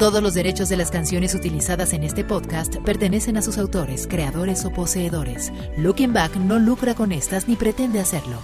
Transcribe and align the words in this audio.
Todos 0.00 0.22
los 0.22 0.32
derechos 0.32 0.70
de 0.70 0.78
las 0.78 0.90
canciones 0.90 1.34
utilizadas 1.34 1.92
en 1.92 2.04
este 2.04 2.24
podcast 2.24 2.76
pertenecen 2.86 3.36
a 3.36 3.42
sus 3.42 3.58
autores, 3.58 4.06
creadores 4.06 4.64
o 4.64 4.72
poseedores. 4.72 5.52
Looking 5.76 6.14
Back 6.14 6.36
no 6.36 6.58
lucra 6.58 6.94
con 6.94 7.12
estas 7.12 7.46
ni 7.48 7.54
pretende 7.54 8.00
hacerlo. 8.00 8.38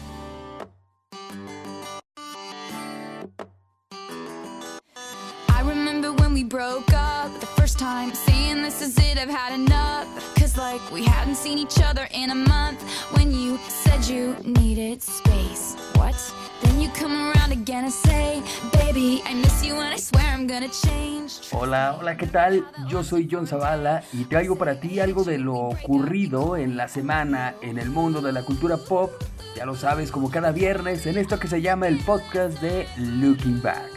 You 14.08 14.36
needed 14.44 15.02
space. 15.02 15.76
What? 15.94 16.14
Then 16.62 16.80
you 16.80 16.88
come 16.90 17.12
around 17.12 17.52
again 17.52 17.84
and 17.84 17.92
say, 17.92 18.42
baby, 18.72 19.22
I 19.26 19.34
miss 19.34 19.64
you 19.64 19.74
and 19.74 19.94
I 19.94 19.96
swear 19.96 20.24
I'm 20.26 20.46
gonna 20.46 20.68
change. 20.68 21.40
Hola, 21.52 21.96
hola, 21.98 22.16
¿qué 22.16 22.26
tal? 22.26 22.64
Yo 22.88 23.02
soy 23.02 23.28
John 23.30 23.46
Zavala 23.46 24.04
y 24.12 24.24
traigo 24.24 24.56
para 24.56 24.78
ti 24.78 25.00
algo 25.00 25.24
de 25.24 25.38
lo 25.38 25.54
ocurrido 25.54 26.56
en 26.56 26.76
la 26.76 26.88
semana 26.88 27.54
en 27.62 27.78
el 27.78 27.90
mundo 27.90 28.20
de 28.20 28.32
la 28.32 28.42
cultura 28.42 28.76
pop. 28.76 29.10
Ya 29.56 29.66
lo 29.66 29.74
sabes, 29.74 30.10
como 30.10 30.30
cada 30.30 30.52
viernes 30.52 31.06
en 31.06 31.18
esto 31.18 31.38
que 31.38 31.48
se 31.48 31.60
llama 31.60 31.88
el 31.88 31.98
podcast 31.98 32.60
de 32.60 32.86
Looking 32.96 33.60
Back. 33.60 33.90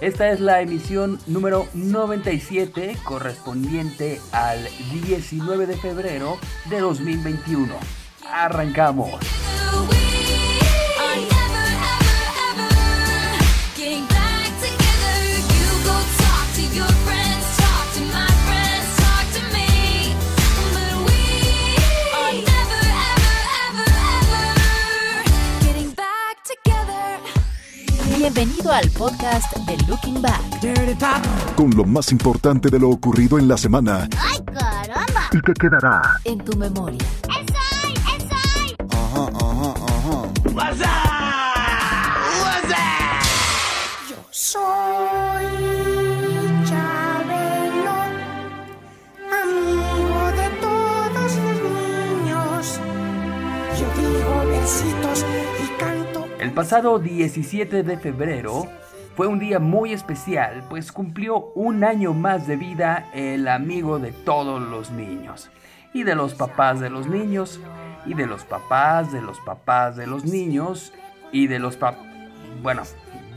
Esta 0.00 0.30
es 0.30 0.40
la 0.40 0.60
emisión 0.60 1.18
número 1.26 1.66
97 1.74 2.96
correspondiente 3.04 4.20
al 4.32 4.68
19 5.04 5.66
de 5.66 5.76
febrero 5.76 6.38
de 6.68 6.80
2021. 6.80 8.01
Arrancamos. 8.30 9.20
Bienvenido 28.16 28.72
al 28.72 28.88
podcast 28.90 29.56
de 29.66 29.76
Looking 29.88 30.22
Back. 30.22 30.40
con 31.56 31.70
lo 31.70 31.84
más 31.84 32.12
importante 32.12 32.70
de 32.70 32.78
lo 32.78 32.90
ocurrido 32.90 33.38
en 33.38 33.48
la 33.48 33.56
semana 33.56 34.08
¡Ay, 34.18 34.38
caramba! 34.44 35.28
y 35.32 35.40
que 35.40 35.52
quedará 35.54 36.02
En 36.24 36.38
tu 36.38 36.56
memoria. 36.56 36.98
Pasado 56.72 56.98
17 56.98 57.82
de 57.82 57.98
febrero 57.98 58.66
fue 59.14 59.26
un 59.26 59.38
día 59.38 59.58
muy 59.58 59.92
especial, 59.92 60.64
pues 60.70 60.90
cumplió 60.90 61.52
un 61.54 61.84
año 61.84 62.14
más 62.14 62.46
de 62.46 62.56
vida 62.56 63.10
el 63.12 63.46
amigo 63.46 63.98
de 63.98 64.10
todos 64.10 64.62
los 64.62 64.90
niños, 64.90 65.50
y 65.92 66.04
de 66.04 66.14
los 66.14 66.32
papás 66.32 66.80
de 66.80 66.88
los 66.88 67.08
niños, 67.08 67.60
y 68.06 68.14
de 68.14 68.24
los 68.24 68.44
papás 68.44 69.12
de 69.12 69.20
los 69.20 69.38
papás 69.40 69.98
de 69.98 70.06
los 70.06 70.24
niños, 70.24 70.94
y 71.30 71.46
de 71.46 71.58
los 71.58 71.76
papás... 71.76 72.06
Bueno, 72.62 72.84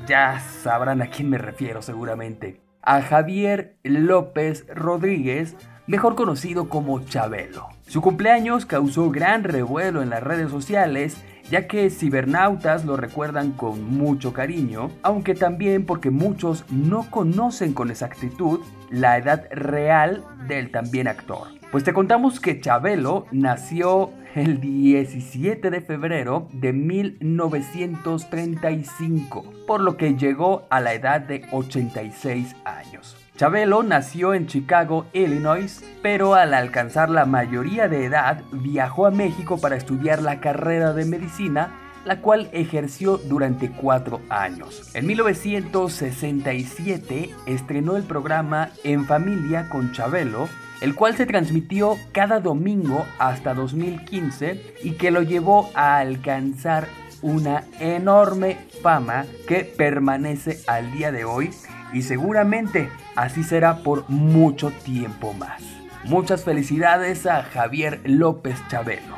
ya 0.07 0.39
sabrán 0.39 1.01
a 1.01 1.07
quién 1.07 1.29
me 1.29 1.37
refiero 1.37 1.81
seguramente. 1.81 2.61
A 2.81 3.01
Javier 3.01 3.75
López 3.83 4.65
Rodríguez, 4.73 5.57
mejor 5.87 6.15
conocido 6.15 6.69
como 6.69 7.03
Chabelo. 7.03 7.74
Su 7.87 8.01
cumpleaños 8.01 8.65
causó 8.65 9.11
gran 9.11 9.43
revuelo 9.43 10.01
en 10.01 10.09
las 10.09 10.23
redes 10.23 10.49
sociales, 10.49 11.17
ya 11.49 11.67
que 11.67 11.91
cibernautas 11.91 12.83
lo 12.83 12.97
recuerdan 12.97 13.51
con 13.51 13.83
mucho 13.83 14.33
cariño, 14.33 14.89
aunque 15.03 15.35
también 15.35 15.85
porque 15.85 16.09
muchos 16.09 16.65
no 16.71 17.11
conocen 17.11 17.73
con 17.73 17.91
exactitud 17.91 18.61
la 18.89 19.17
edad 19.17 19.45
real 19.51 20.23
del 20.47 20.71
también 20.71 21.07
actor. 21.07 21.49
Pues 21.71 21.83
te 21.83 21.93
contamos 21.93 22.39
que 22.39 22.59
Chabelo 22.59 23.27
nació 23.31 24.09
el 24.33 24.59
17 24.59 25.69
de 25.69 25.81
febrero 25.81 26.47
de 26.53 26.73
1935, 26.73 29.45
por 29.67 29.81
lo 29.81 29.97
que 29.97 30.15
llegó 30.15 30.65
a 30.69 30.81
la 30.81 30.93
edad 30.93 31.21
de 31.21 31.45
86 31.51 32.55
años. 32.65 33.24
Chabelo 33.35 33.83
nació 33.83 34.33
en 34.33 34.47
Chicago, 34.47 35.07
Illinois, 35.11 35.83
pero 36.01 36.35
al 36.35 36.53
alcanzar 36.53 37.09
la 37.09 37.25
mayoría 37.25 37.89
de 37.89 38.05
edad 38.05 38.45
viajó 38.53 39.07
a 39.07 39.11
México 39.11 39.59
para 39.59 39.75
estudiar 39.75 40.21
la 40.21 40.39
carrera 40.39 40.93
de 40.93 41.03
medicina, 41.03 41.77
la 42.05 42.21
cual 42.21 42.47
ejerció 42.53 43.17
durante 43.17 43.71
cuatro 43.71 44.21
años. 44.29 44.89
En 44.93 45.05
1967 45.07 47.35
estrenó 47.45 47.97
el 47.97 48.03
programa 48.03 48.69
En 48.85 49.05
Familia 49.05 49.67
con 49.67 49.91
Chabelo, 49.91 50.47
el 50.79 50.95
cual 50.95 51.17
se 51.17 51.25
transmitió 51.25 51.97
cada 52.13 52.39
domingo 52.39 53.05
hasta 53.19 53.53
2015 53.53 54.75
y 54.81 54.91
que 54.91 55.11
lo 55.11 55.23
llevó 55.23 55.69
a 55.75 55.97
alcanzar 55.97 56.87
una 57.21 57.65
enorme 57.81 58.59
fama 58.81 59.25
que 59.45 59.65
permanece 59.65 60.61
al 60.67 60.93
día 60.93 61.11
de 61.11 61.25
hoy 61.25 61.51
y 61.93 62.01
seguramente 62.01 62.89
así 63.15 63.43
será 63.43 63.77
por 63.77 64.09
mucho 64.09 64.71
tiempo 64.71 65.33
más. 65.33 65.61
Muchas 66.03 66.43
felicidades 66.43 67.25
a 67.25 67.43
Javier 67.43 68.01
López 68.05 68.57
Chabelo. 68.69 69.15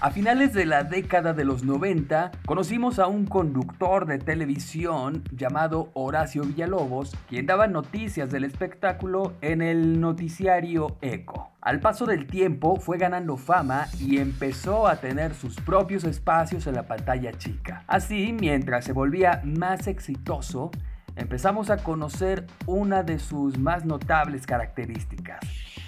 A 0.00 0.12
finales 0.12 0.52
de 0.52 0.64
la 0.64 0.84
década 0.84 1.32
de 1.32 1.44
los 1.44 1.64
90, 1.64 2.30
conocimos 2.46 3.00
a 3.00 3.08
un 3.08 3.26
conductor 3.26 4.06
de 4.06 4.18
televisión 4.18 5.24
llamado 5.32 5.90
Horacio 5.92 6.44
Villalobos, 6.44 7.16
quien 7.28 7.46
daba 7.46 7.66
noticias 7.66 8.30
del 8.30 8.44
espectáculo 8.44 9.32
en 9.40 9.60
el 9.60 10.00
noticiario 10.00 10.98
Eco. 11.00 11.50
Al 11.60 11.80
paso 11.80 12.06
del 12.06 12.28
tiempo 12.28 12.76
fue 12.76 12.96
ganando 12.96 13.36
fama 13.36 13.88
y 13.98 14.18
empezó 14.18 14.86
a 14.86 15.00
tener 15.00 15.34
sus 15.34 15.56
propios 15.56 16.04
espacios 16.04 16.68
en 16.68 16.76
la 16.76 16.86
pantalla 16.86 17.32
chica. 17.32 17.82
Así, 17.88 18.32
mientras 18.32 18.84
se 18.84 18.92
volvía 18.92 19.42
más 19.42 19.88
exitoso, 19.88 20.70
empezamos 21.16 21.70
a 21.70 21.78
conocer 21.78 22.46
una 22.66 23.02
de 23.02 23.18
sus 23.18 23.58
más 23.58 23.84
notables 23.84 24.46
características, 24.46 25.40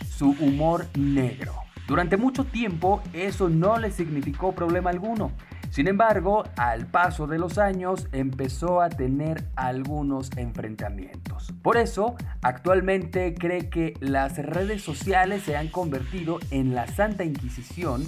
su 0.09 0.31
humor 0.41 0.87
negro. 0.99 1.70
Durante 1.91 2.17
mucho 2.17 2.45
tiempo 2.45 3.03
eso 3.13 3.49
no 3.49 3.77
le 3.77 3.91
significó 3.91 4.53
problema 4.53 4.91
alguno. 4.91 5.33
Sin 5.71 5.89
embargo, 5.89 6.45
al 6.57 6.87
paso 6.87 7.27
de 7.27 7.37
los 7.37 7.59
años 7.59 8.07
empezó 8.13 8.81
a 8.81 8.91
tener 8.91 9.45
algunos 9.57 10.31
enfrentamientos. 10.37 11.53
Por 11.63 11.77
eso, 11.77 12.15
actualmente 12.43 13.35
cree 13.35 13.71
que 13.71 13.95
las 13.99 14.39
redes 14.39 14.83
sociales 14.83 15.43
se 15.43 15.57
han 15.57 15.67
convertido 15.67 16.39
en 16.53 16.77
la 16.77 16.87
Santa 16.87 17.25
Inquisición 17.25 18.05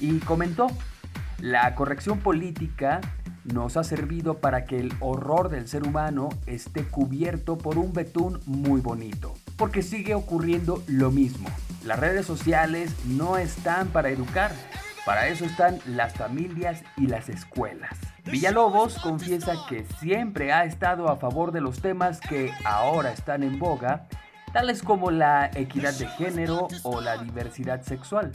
y 0.00 0.18
comentó, 0.20 0.68
la 1.38 1.74
corrección 1.74 2.20
política 2.20 3.02
nos 3.44 3.76
ha 3.76 3.84
servido 3.84 4.38
para 4.38 4.64
que 4.64 4.78
el 4.78 4.94
horror 5.00 5.50
del 5.50 5.68
ser 5.68 5.86
humano 5.86 6.30
esté 6.46 6.84
cubierto 6.84 7.58
por 7.58 7.76
un 7.76 7.92
betún 7.92 8.40
muy 8.46 8.80
bonito. 8.80 9.34
Porque 9.58 9.82
sigue 9.82 10.14
ocurriendo 10.14 10.82
lo 10.86 11.10
mismo. 11.10 11.50
Las 11.86 12.00
redes 12.00 12.26
sociales 12.26 12.90
no 13.04 13.38
están 13.38 13.88
para 13.88 14.10
educar. 14.10 14.50
Para 15.04 15.28
eso 15.28 15.44
están 15.44 15.78
las 15.86 16.14
familias 16.14 16.82
y 16.96 17.06
las 17.06 17.28
escuelas. 17.28 17.96
Villalobos 18.24 18.98
confiesa 18.98 19.54
que 19.68 19.84
siempre 20.00 20.52
ha 20.52 20.64
estado 20.64 21.08
a 21.08 21.16
favor 21.16 21.52
de 21.52 21.60
los 21.60 21.80
temas 21.80 22.18
que 22.18 22.50
ahora 22.64 23.12
están 23.12 23.44
en 23.44 23.60
boga, 23.60 24.08
tales 24.52 24.82
como 24.82 25.12
la 25.12 25.48
equidad 25.54 25.94
de 25.94 26.08
género 26.08 26.66
o 26.82 27.00
la 27.00 27.18
diversidad 27.18 27.82
sexual. 27.82 28.32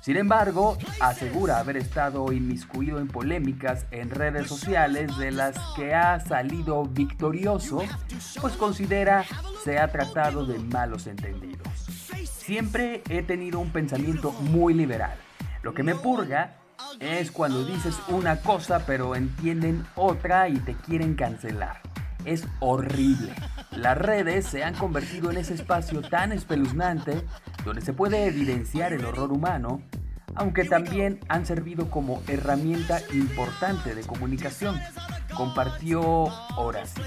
Sin 0.00 0.16
embargo, 0.16 0.76
asegura 1.00 1.60
haber 1.60 1.76
estado 1.76 2.32
inmiscuido 2.32 2.98
en 2.98 3.06
polémicas 3.06 3.86
en 3.92 4.10
redes 4.10 4.48
sociales 4.48 5.16
de 5.18 5.30
las 5.30 5.56
que 5.76 5.94
ha 5.94 6.18
salido 6.18 6.82
victorioso, 6.84 7.84
pues 8.40 8.54
considera 8.54 9.24
se 9.62 9.78
ha 9.78 9.86
tratado 9.86 10.44
de 10.46 10.58
malos 10.58 11.06
entendidos. 11.06 11.67
Siempre 12.48 13.02
he 13.10 13.22
tenido 13.22 13.60
un 13.60 13.72
pensamiento 13.72 14.32
muy 14.32 14.72
liberal. 14.72 15.18
Lo 15.60 15.74
que 15.74 15.82
me 15.82 15.94
purga 15.94 16.54
es 16.98 17.30
cuando 17.30 17.62
dices 17.66 17.94
una 18.08 18.40
cosa 18.40 18.86
pero 18.86 19.14
entienden 19.14 19.84
otra 19.96 20.48
y 20.48 20.56
te 20.56 20.72
quieren 20.72 21.14
cancelar. 21.14 21.82
Es 22.24 22.46
horrible. 22.60 23.34
Las 23.72 23.98
redes 23.98 24.46
se 24.46 24.64
han 24.64 24.72
convertido 24.72 25.30
en 25.30 25.36
ese 25.36 25.52
espacio 25.52 26.00
tan 26.00 26.32
espeluznante 26.32 27.22
donde 27.66 27.82
se 27.82 27.92
puede 27.92 28.24
evidenciar 28.24 28.94
el 28.94 29.04
horror 29.04 29.30
humano, 29.30 29.82
aunque 30.34 30.64
también 30.64 31.20
han 31.28 31.44
servido 31.44 31.90
como 31.90 32.22
herramienta 32.28 33.02
importante 33.12 33.94
de 33.94 34.04
comunicación, 34.04 34.80
compartió 35.36 36.00
Horacio. 36.56 37.04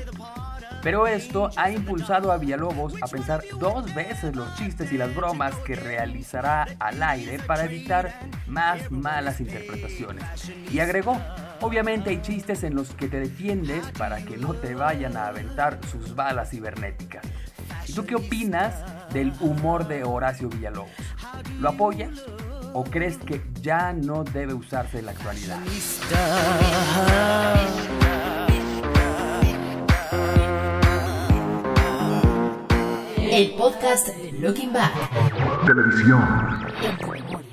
Pero 0.84 1.06
esto 1.06 1.50
ha 1.56 1.70
impulsado 1.70 2.32
a 2.32 2.38
Villalobos 2.38 2.96
a 3.02 3.08
pensar 3.08 3.44
dos 3.60 3.94
veces 3.94 4.36
los 4.36 4.54
chistes 4.56 4.92
y 4.92 4.98
las 4.98 5.14
bromas 5.16 5.54
que 5.66 5.76
realizará 5.76 6.68
al 6.80 7.04
aire 7.04 7.40
para 7.40 7.66
evitar 7.66 8.14
más 8.48 8.90
malas 8.90 9.40
interpretaciones. 9.40 10.24
Y 10.72 10.80
agregó, 10.80 11.20
obviamente 11.62 12.10
hay 12.10 12.22
chistes 12.22 12.64
en 12.64 12.74
los 12.76 12.90
que 12.96 13.08
te 13.08 13.20
defiendes 13.20 13.86
para 13.98 14.24
que 14.26 14.38
no 14.38 14.56
te 14.56 14.74
vayan 14.74 15.18
a 15.18 15.28
aventar 15.28 15.80
sus 15.92 16.16
balas 16.16 16.50
cibernéticas. 16.50 17.26
¿Y 17.88 17.94
tú 17.94 18.06
qué 18.06 18.16
opinas 18.16 18.74
del 19.14 19.34
humor 19.40 19.88
de 19.88 20.04
Horacio 20.04 20.50
Villalobos? 20.50 20.92
¿Lo 21.60 21.70
apoyas 21.70 22.26
o 22.74 22.84
crees 22.84 23.18
que 23.18 23.42
ya 23.62 23.94
no 23.94 24.24
debe 24.24 24.54
usarse 24.54 25.00
en 25.00 25.06
la 25.06 25.12
actualidad? 25.12 25.60
El 33.42 33.56
podcast 33.56 34.10
Looking 34.40 34.72
Back. 34.72 34.94
Televisión. 35.66 36.22
en 36.84 36.98
tu 37.00 37.08
memoria. 37.08 37.50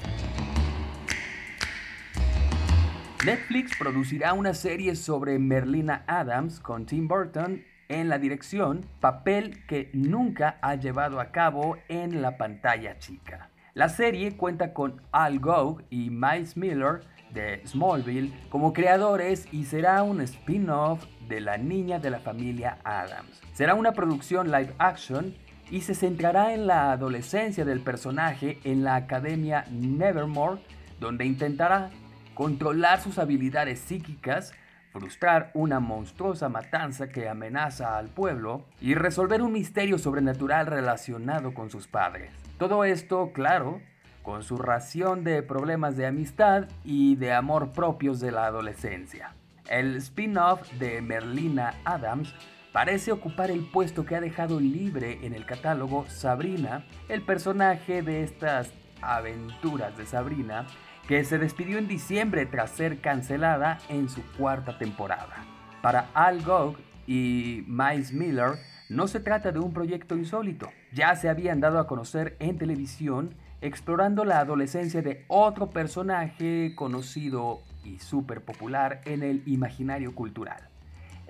Netflix 3.25 3.73
producirá 3.79 4.35
una 4.35 4.53
serie 4.53 4.95
sobre 4.97 5.39
Merlina 5.39 6.05
Adams 6.07 6.61
con 6.61 6.85
Tim 6.85 7.09
Burton 7.09 7.65
en 7.89 8.11
la 8.11 8.19
dirección, 8.19 8.85
papel 9.01 9.65
que 9.67 9.89
nunca 9.95 10.59
ha 10.61 10.75
llevado 10.75 11.21
a 11.21 11.31
cabo 11.31 11.79
en 11.89 12.21
la 12.21 12.37
pantalla 12.37 12.99
chica. 12.99 13.49
La 13.73 13.89
serie 13.89 14.37
cuenta 14.37 14.75
con 14.75 15.01
Al 15.11 15.41
Gough 15.41 15.81
y 15.89 16.11
Miles 16.11 16.55
Miller 16.59 17.01
de 17.33 17.63
Smallville 17.67 18.35
como 18.51 18.75
creadores 18.75 19.49
y 19.53 19.65
será 19.65 20.03
un 20.03 20.21
spin-off 20.21 21.07
de 21.31 21.41
La 21.41 21.57
Niña 21.57 21.99
de 21.99 22.11
la 22.11 22.19
Familia 22.19 22.77
Adams. 22.85 23.41
Será 23.55 23.75
una 23.75 23.93
producción 23.93 24.51
live 24.51 24.75
action 24.79 25.35
y 25.71 25.83
se 25.83 25.95
centrará 25.95 26.55
en 26.55 26.67
la 26.67 26.93
adolescencia 26.93 27.65
del 27.65 27.81
personaje 27.81 28.61
en 28.65 28.85
la 28.85 28.97
Academia 28.97 29.65
Nevermore, 29.71 30.61
donde 31.01 31.27
intentará 31.27 31.91
controlar 32.35 33.01
sus 33.01 33.19
habilidades 33.19 33.81
psíquicas, 33.81 34.53
frustrar 34.93 35.51
una 35.55 35.81
monstruosa 35.81 36.49
matanza 36.49 37.09
que 37.09 37.29
amenaza 37.29 37.99
al 37.99 38.09
pueblo 38.09 38.65
y 38.81 38.95
resolver 38.95 39.43
un 39.43 39.53
misterio 39.53 39.99
sobrenatural 39.99 40.67
relacionado 40.67 41.53
con 41.53 41.71
sus 41.71 41.87
padres. 41.87 42.31
Todo 42.59 42.85
esto, 42.85 43.33
claro, 43.33 43.81
con 44.23 44.43
su 44.43 44.57
ración 44.57 45.25
de 45.25 45.43
problemas 45.43 45.97
de 45.97 46.07
amistad 46.07 46.69
y 46.85 47.17
de 47.17 47.33
amor 47.33 47.73
propios 47.73 48.21
de 48.21 48.31
la 48.31 48.47
adolescencia. 48.47 49.35
El 49.69 49.97
spin-off 49.97 50.71
de 50.75 51.03
Merlina 51.03 51.75
Adams 51.85 52.35
parece 52.79 53.11
ocupar 53.11 53.51
el 53.51 53.65
puesto 53.65 54.07
que 54.07 54.15
ha 54.15 54.21
dejado 54.21 54.61
libre 54.61 55.27
en 55.27 55.35
el 55.35 55.45
catálogo 55.45 56.07
Sabrina, 56.07 56.87
el 57.09 57.23
personaje 57.23 58.03
de 58.03 58.23
estas 58.23 58.73
aventuras 59.01 59.99
de 59.99 60.07
Sabrina, 60.07 60.65
que 61.09 61.25
se 61.25 61.39
despidió 61.39 61.79
en 61.79 61.89
diciembre 61.89 62.47
tras 62.47 62.71
ser 62.71 63.01
cancelada 63.01 63.81
en 63.89 64.09
su 64.09 64.23
cuarta 64.39 64.79
temporada. 64.79 65.45
Para 65.83 66.07
Al 66.15 66.41
Gough 66.45 66.77
y 67.05 67.65
Miles 67.67 68.13
Miller, 68.13 68.61
no 68.89 69.09
se 69.09 69.19
trata 69.19 69.51
de 69.51 69.59
un 69.59 69.73
proyecto 69.73 70.17
insólito. 70.17 70.71
Ya 70.93 71.17
se 71.17 71.29
habían 71.29 71.59
dado 71.59 71.81
a 71.81 71.89
conocer 71.89 72.37
en 72.39 72.59
televisión 72.59 73.35
explorando 73.61 74.25
la 74.25 74.39
adolescencia 74.39 75.03
de 75.03 75.25
otro 75.27 75.71
personaje 75.71 76.75
conocido 76.77 77.61
y 77.83 77.99
súper 77.99 78.45
popular 78.45 79.01
en 79.05 79.25
el 79.25 79.43
imaginario 79.47 80.15
cultural, 80.15 80.69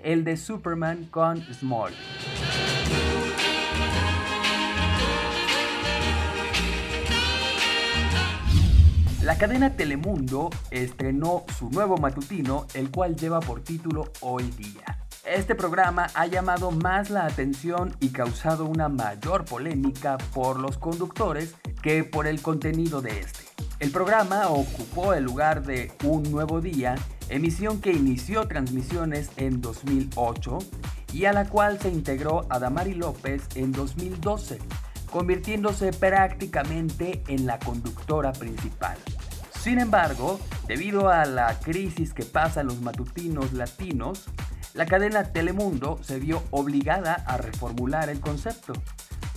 el 0.03 0.23
de 0.23 0.37
Superman 0.37 1.05
con 1.05 1.41
Small. 1.53 1.93
La 9.23 9.37
cadena 9.37 9.75
Telemundo 9.75 10.49
estrenó 10.71 11.43
su 11.57 11.69
nuevo 11.69 11.97
matutino, 11.97 12.65
el 12.73 12.89
cual 12.89 13.15
lleva 13.15 13.39
por 13.41 13.61
título 13.61 14.11
Hoy 14.21 14.43
Día. 14.51 15.05
Este 15.25 15.53
programa 15.53 16.07
ha 16.15 16.25
llamado 16.25 16.71
más 16.71 17.09
la 17.09 17.25
atención 17.25 17.95
y 17.99 18.09
causado 18.09 18.65
una 18.65 18.89
mayor 18.89 19.45
polémica 19.45 20.17
por 20.33 20.59
los 20.59 20.77
conductores 20.77 21.53
que 21.83 22.03
por 22.03 22.25
el 22.25 22.41
contenido 22.41 23.01
de 23.01 23.19
este. 23.19 23.48
El 23.79 23.91
programa 23.91 24.49
ocupó 24.49 25.13
el 25.13 25.23
lugar 25.23 25.65
de 25.65 25.91
Un 26.03 26.23
Nuevo 26.31 26.61
Día, 26.61 26.95
emisión 27.29 27.79
que 27.79 27.91
inició 27.91 28.47
transmisiones 28.47 29.29
en 29.37 29.61
2008 29.61 30.59
y 31.13 31.25
a 31.25 31.33
la 31.33 31.47
cual 31.47 31.79
se 31.79 31.89
integró 31.89 32.45
Adamari 32.49 32.93
López 32.93 33.43
en 33.55 33.71
2012, 33.71 34.59
convirtiéndose 35.11 35.91
prácticamente 35.93 37.23
en 37.27 37.45
la 37.45 37.57
conductora 37.59 38.33
principal. 38.33 38.97
Sin 39.59 39.79
embargo, 39.79 40.39
debido 40.67 41.09
a 41.09 41.25
la 41.25 41.59
crisis 41.59 42.13
que 42.13 42.23
pasan 42.23 42.67
los 42.67 42.81
matutinos 42.81 43.53
latinos, 43.53 44.25
la 44.73 44.85
cadena 44.85 45.23
Telemundo 45.23 45.99
se 46.01 46.19
vio 46.19 46.43
obligada 46.51 47.13
a 47.13 47.37
reformular 47.37 48.09
el 48.09 48.19
concepto, 48.19 48.73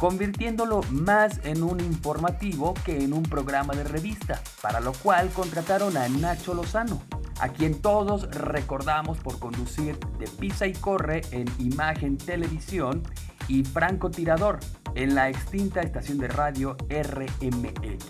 convirtiéndolo 0.02 0.80
más 0.90 1.38
en 1.44 1.62
un 1.62 1.78
informativo 1.78 2.74
que 2.84 3.04
en 3.04 3.12
un 3.12 3.22
programa 3.22 3.72
de 3.72 3.84
revista, 3.84 4.42
para 4.60 4.80
lo 4.80 4.94
cual 4.94 5.30
contrataron 5.30 5.96
a 5.96 6.08
Nacho 6.08 6.54
Lozano, 6.54 7.00
a 7.38 7.50
quien 7.50 7.80
todos 7.80 8.28
recordamos 8.32 9.18
por 9.18 9.38
conducir 9.38 9.96
de 10.18 10.26
Pisa 10.26 10.66
y 10.66 10.72
Corre 10.72 11.20
en 11.30 11.46
Imagen 11.60 12.18
Televisión 12.18 13.04
y 13.46 13.62
Franco 13.62 14.10
Tirador 14.10 14.58
en 14.96 15.14
la 15.14 15.28
extinta 15.28 15.82
estación 15.82 16.18
de 16.18 16.26
radio 16.26 16.76
RMX. 16.90 18.04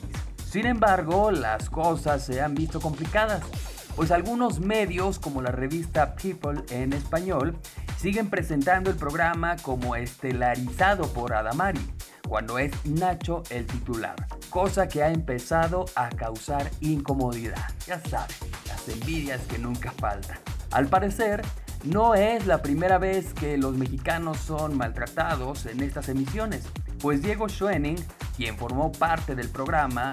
Sin 0.51 0.65
embargo, 0.65 1.31
las 1.31 1.69
cosas 1.69 2.25
se 2.25 2.41
han 2.41 2.55
visto 2.55 2.81
complicadas, 2.81 3.43
pues 3.97 4.11
algunos 4.11 4.61
medios 4.61 5.19
como 5.19 5.43
la 5.43 5.51
revista 5.51 6.15
People 6.15 6.63
en 6.71 6.93
español 6.93 7.57
siguen 7.97 8.31
presentando 8.31 8.91
el 8.91 8.97
programa 8.97 9.57
como 9.57 9.97
estelarizado 9.97 11.13
por 11.13 11.35
Adamari, 11.35 11.87
cuando 12.29 12.59
es 12.59 12.73
Nacho 12.85 13.43
el 13.51 13.67
titular, 13.67 14.17
cosa 14.51 14.89
que 14.89 15.03
ha 15.03 15.11
empezado 15.11 15.85
a 15.95 16.09
causar 16.09 16.71
incomodidad. 16.81 17.71
Ya 17.87 18.01
saben, 18.01 18.37
las 18.67 18.89
envidias 18.89 19.41
que 19.43 19.59
nunca 19.59 19.93
faltan. 19.93 20.39
Al 20.71 20.89
parecer, 20.89 21.43
no 21.85 22.15
es 22.15 22.47
la 22.47 22.63
primera 22.63 22.99
vez 22.99 23.35
que 23.35 23.59
los 23.59 23.77
mexicanos 23.77 24.39
son 24.39 24.77
maltratados 24.77 25.67
en 25.67 25.83
estas 25.83 26.09
emisiones, 26.09 26.65
pues 27.01 27.23
Diego 27.23 27.49
Schoening, 27.49 27.97
quien 28.37 28.57
formó 28.57 28.93
parte 28.93 29.35
del 29.35 29.49
programa, 29.49 30.13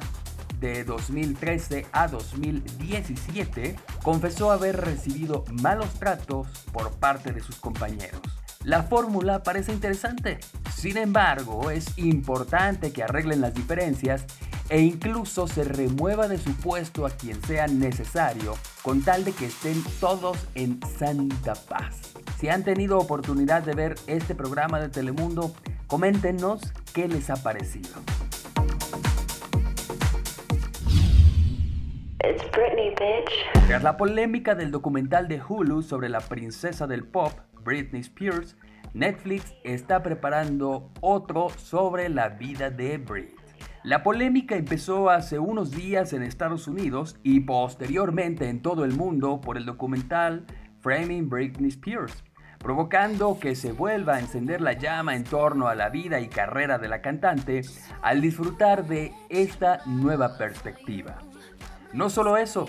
de 0.60 0.84
2013 0.84 1.86
a 1.92 2.08
2017, 2.08 3.76
confesó 4.04 4.52
haber 4.52 4.78
recibido 4.82 5.44
malos 5.62 5.94
tratos 5.96 6.48
por 6.72 6.92
parte 6.94 7.32
de 7.32 7.42
sus 7.42 7.56
compañeros. 7.58 8.22
La 8.64 8.84
fórmula 8.84 9.42
parece 9.42 9.72
interesante, 9.72 10.40
sin 10.76 10.98
embargo 10.98 11.72
es 11.72 11.98
importante 11.98 12.92
que 12.92 13.04
arreglen 13.04 13.40
las 13.40 13.54
diferencias 13.54 14.26
e 14.70 14.82
incluso 14.82 15.48
se 15.48 15.64
remueva 15.64 16.28
de 16.28 16.38
su 16.38 16.54
puesto 16.56 17.06
a 17.06 17.10
quien 17.10 17.42
sea 17.44 17.68
necesario 17.68 18.56
con 18.84 19.02
tal 19.02 19.24
de 19.24 19.32
que 19.32 19.46
estén 19.46 19.82
todos 20.00 20.38
en 20.56 20.80
santa 21.00 21.56
paz. 21.56 21.96
Si 22.40 22.50
han 22.50 22.64
tenido 22.64 23.00
oportunidad 23.00 23.64
de 23.64 23.74
ver 23.74 23.96
este 24.08 24.36
programa 24.36 24.80
de 24.80 24.90
Telemundo, 24.90 25.54
coméntenos 25.88 26.62
qué 26.94 27.08
les 27.08 27.30
ha 27.30 27.38
parecido. 27.38 27.90
It's 32.26 32.44
Britney, 32.52 32.90
bitch. 32.90 33.68
Tras 33.68 33.82
la 33.82 33.96
polémica 33.96 34.54
del 34.54 34.72
documental 34.72 35.30
de 35.30 35.42
Hulu 35.42 35.82
sobre 35.82 36.10
la 36.10 36.20
princesa 36.20 36.86
del 36.86 37.06
pop, 37.06 37.32
Britney 37.64 38.02
Spears, 38.02 38.58
Netflix 38.94 39.54
está 39.64 40.04
preparando 40.04 40.92
otro 41.00 41.48
sobre 41.50 42.10
la 42.10 42.28
vida 42.28 42.72
de 42.72 42.98
Brit. 42.98 43.40
La 43.84 44.04
polémica 44.04 44.58
empezó 44.58 45.10
hace 45.10 45.40
unos 45.40 45.72
días 45.72 46.12
en 46.12 46.24
Estados 46.24 46.68
Unidos 46.68 47.18
y 47.24 47.40
posteriormente 47.40 48.50
en 48.50 48.62
todo 48.62 48.84
el 48.84 48.92
mundo 48.92 49.40
por 49.40 49.56
el 49.56 49.66
documental 49.66 50.46
Framing 50.82 51.30
Britney 51.30 51.70
Spears, 51.70 52.26
provocando 52.58 53.40
que 53.40 53.56
se 53.56 53.72
vuelva 53.72 54.16
a 54.16 54.20
encender 54.20 54.60
la 54.60 54.74
llama 54.74 55.16
en 55.16 55.24
torno 55.24 55.70
a 55.70 55.76
la 55.76 55.88
vida 55.88 56.20
y 56.20 56.28
carrera 56.28 56.80
de 56.80 56.90
la 56.90 57.02
cantante 57.02 57.62
al 58.02 58.20
disfrutar 58.20 58.86
de 58.88 59.14
esta 59.30 59.80
nueva 59.86 60.38
perspectiva. 60.38 61.18
No 61.94 62.10
solo 62.10 62.38
eso, 62.38 62.68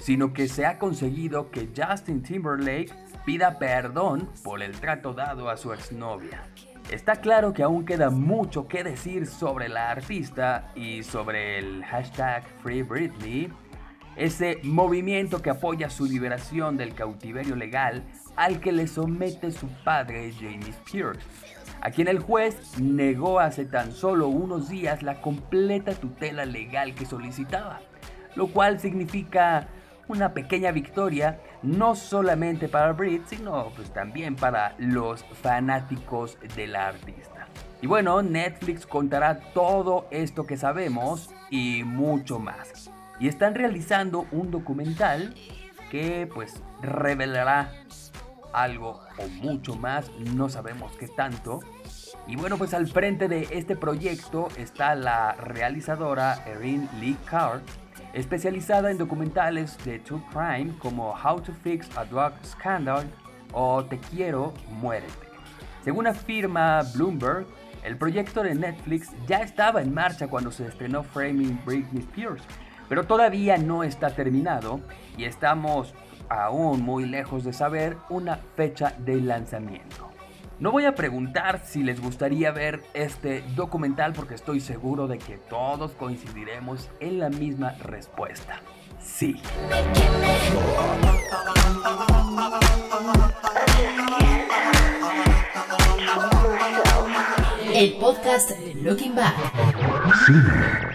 sino 0.00 0.32
que 0.32 0.48
se 0.48 0.66
ha 0.66 0.78
conseguido 0.78 1.50
que 1.50 1.68
Justin 1.76 2.22
Timberlake 2.22 2.92
pida 3.24 3.58
perdón 3.58 4.28
por 4.42 4.62
el 4.62 4.78
trato 4.78 5.12
dado 5.12 5.48
a 5.50 5.56
su 5.56 5.72
exnovia. 5.72 6.42
Está 6.90 7.16
claro 7.16 7.52
que 7.52 7.62
aún 7.64 7.84
queda 7.84 8.10
mucho 8.10 8.68
que 8.68 8.84
decir 8.84 9.26
sobre 9.26 9.68
la 9.68 9.90
artista 9.90 10.70
y 10.76 11.02
sobre 11.02 11.58
el 11.58 11.84
hashtag 11.84 12.44
Free 12.62 12.82
Britney, 12.82 13.52
ese 14.14 14.60
movimiento 14.62 15.42
que 15.42 15.50
apoya 15.50 15.90
su 15.90 16.06
liberación 16.06 16.76
del 16.76 16.94
cautiverio 16.94 17.56
legal 17.56 18.04
al 18.36 18.60
que 18.60 18.72
le 18.72 18.86
somete 18.86 19.50
su 19.50 19.66
padre 19.84 20.32
Jamie 20.32 20.70
Spears, 20.70 21.24
a 21.80 21.90
quien 21.90 22.06
el 22.08 22.20
juez 22.20 22.78
negó 22.78 23.40
hace 23.40 23.64
tan 23.64 23.92
solo 23.92 24.28
unos 24.28 24.68
días 24.68 25.02
la 25.02 25.20
completa 25.20 25.92
tutela 25.92 26.46
legal 26.46 26.94
que 26.94 27.04
solicitaba, 27.04 27.80
lo 28.36 28.48
cual 28.48 28.78
significa 28.78 29.68
una 30.08 30.32
pequeña 30.32 30.70
victoria 30.70 31.40
no 31.62 31.96
solamente 31.96 32.68
para 32.68 32.92
Brit, 32.92 33.26
sino 33.26 33.70
pues 33.74 33.92
también 33.92 34.36
para 34.36 34.74
los 34.78 35.24
fanáticos 35.42 36.38
de 36.54 36.68
la 36.68 36.88
artista. 36.88 37.48
Y 37.82 37.86
bueno, 37.86 38.22
Netflix 38.22 38.86
contará 38.86 39.40
todo 39.52 40.06
esto 40.10 40.46
que 40.46 40.56
sabemos 40.56 41.30
y 41.50 41.82
mucho 41.84 42.38
más. 42.38 42.90
Y 43.18 43.28
están 43.28 43.54
realizando 43.54 44.26
un 44.30 44.50
documental 44.50 45.34
que 45.90 46.28
pues 46.32 46.62
revelará 46.82 47.72
algo 48.52 49.00
o 49.18 49.28
mucho 49.28 49.76
más, 49.76 50.10
no 50.34 50.48
sabemos 50.48 50.92
qué 50.98 51.08
tanto. 51.08 51.60
Y 52.26 52.36
bueno, 52.36 52.56
pues 52.58 52.74
al 52.74 52.86
frente 52.86 53.28
de 53.28 53.48
este 53.52 53.76
proyecto 53.76 54.48
está 54.56 54.94
la 54.94 55.32
realizadora 55.32 56.42
Erin 56.46 56.88
Lee 57.00 57.16
Carr, 57.26 57.60
especializada 58.16 58.90
en 58.90 58.96
documentales 58.96 59.76
de 59.84 59.98
true 59.98 60.22
crime 60.30 60.74
como 60.78 61.12
How 61.12 61.38
to 61.42 61.52
Fix 61.52 61.94
a 61.98 62.04
Drug 62.06 62.32
Scandal 62.42 63.06
o 63.52 63.84
Te 63.84 63.98
quiero, 63.98 64.54
muérete. 64.80 65.12
Según 65.84 66.06
afirma 66.06 66.82
Bloomberg, 66.94 67.46
el 67.84 67.98
proyecto 67.98 68.42
de 68.42 68.54
Netflix 68.54 69.10
ya 69.26 69.42
estaba 69.42 69.82
en 69.82 69.92
marcha 69.92 70.28
cuando 70.28 70.50
se 70.50 70.66
estrenó 70.66 71.02
Framing 71.02 71.60
Britney 71.66 72.02
Spears, 72.02 72.42
pero 72.88 73.04
todavía 73.04 73.58
no 73.58 73.84
está 73.84 74.08
terminado 74.08 74.80
y 75.18 75.24
estamos 75.24 75.94
aún 76.30 76.80
muy 76.80 77.04
lejos 77.04 77.44
de 77.44 77.52
saber 77.52 77.98
una 78.08 78.38
fecha 78.56 78.94
de 78.98 79.20
lanzamiento. 79.20 80.08
No 80.58 80.72
voy 80.72 80.86
a 80.86 80.94
preguntar 80.94 81.60
si 81.66 81.82
les 81.82 82.00
gustaría 82.00 82.50
ver 82.50 82.82
este 82.94 83.42
documental 83.54 84.14
porque 84.14 84.34
estoy 84.34 84.60
seguro 84.60 85.06
de 85.06 85.18
que 85.18 85.36
todos 85.36 85.92
coincidiremos 85.92 86.88
en 86.98 87.18
la 87.18 87.28
misma 87.28 87.72
respuesta. 87.72 88.62
Sí. 88.98 89.36
El 97.74 97.92
podcast 97.98 98.52
Looking 98.76 99.14
Back. 99.14 99.34
En 100.28 100.85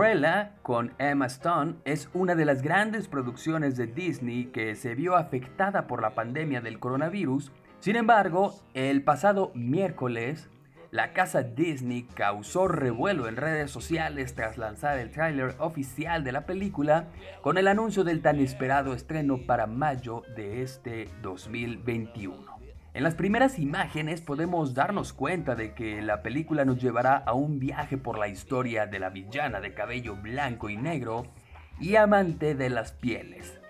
Cruella 0.00 0.52
con 0.62 0.94
Emma 0.98 1.26
Stone 1.26 1.74
es 1.84 2.08
una 2.14 2.34
de 2.34 2.46
las 2.46 2.62
grandes 2.62 3.06
producciones 3.06 3.76
de 3.76 3.86
Disney 3.86 4.46
que 4.46 4.74
se 4.74 4.94
vio 4.94 5.14
afectada 5.14 5.86
por 5.86 6.00
la 6.00 6.14
pandemia 6.14 6.62
del 6.62 6.78
coronavirus. 6.78 7.52
Sin 7.80 7.96
embargo, 7.96 8.54
el 8.72 9.04
pasado 9.04 9.52
miércoles, 9.52 10.48
la 10.90 11.12
casa 11.12 11.42
Disney 11.42 12.04
causó 12.14 12.66
revuelo 12.66 13.28
en 13.28 13.36
redes 13.36 13.70
sociales 13.70 14.34
tras 14.34 14.56
lanzar 14.56 14.98
el 14.98 15.10
tráiler 15.10 15.54
oficial 15.58 16.24
de 16.24 16.32
la 16.32 16.46
película 16.46 17.08
con 17.42 17.58
el 17.58 17.68
anuncio 17.68 18.02
del 18.02 18.22
tan 18.22 18.40
esperado 18.40 18.94
estreno 18.94 19.44
para 19.46 19.66
mayo 19.66 20.22
de 20.34 20.62
este 20.62 21.10
2021. 21.20 22.49
En 22.92 23.04
las 23.04 23.14
primeras 23.14 23.60
imágenes 23.60 24.20
podemos 24.20 24.74
darnos 24.74 25.12
cuenta 25.12 25.54
de 25.54 25.74
que 25.74 26.02
la 26.02 26.22
película 26.22 26.64
nos 26.64 26.82
llevará 26.82 27.16
a 27.18 27.34
un 27.34 27.60
viaje 27.60 27.96
por 27.96 28.18
la 28.18 28.26
historia 28.26 28.86
de 28.86 28.98
la 28.98 29.10
villana 29.10 29.60
de 29.60 29.74
cabello 29.74 30.16
blanco 30.16 30.68
y 30.68 30.76
negro 30.76 31.26
y 31.78 31.94
amante 31.94 32.56
de 32.56 32.68
las 32.68 32.90
pieles. 32.90 33.60